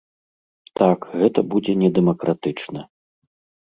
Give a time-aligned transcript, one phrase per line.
[0.81, 2.81] Так, гэта будзе недэмакратычна.